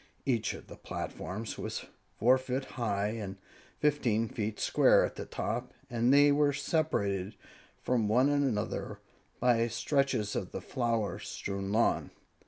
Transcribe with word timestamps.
Each 0.25 0.55
of 0.55 0.65
the 0.65 0.77
platforms 0.77 1.59
was 1.59 1.85
four 2.17 2.39
feet 2.39 2.65
high 2.65 3.09
and 3.09 3.37
fifteen 3.77 4.27
feet 4.29 4.59
square 4.59 5.03
on 5.05 5.11
the 5.13 5.27
top, 5.27 5.75
and 5.91 6.11
they 6.11 6.31
were 6.31 6.53
separated 6.53 7.35
from 7.83 8.07
one 8.07 8.27
another 8.29 8.99
by 9.39 9.67
stretches 9.67 10.35
of 10.35 10.53
the 10.53 10.61
flower 10.61 11.19
strewn 11.19 11.71
lawn. 11.71 12.09